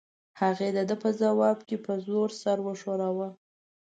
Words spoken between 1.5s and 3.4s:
کې په زور سر وښوراوه.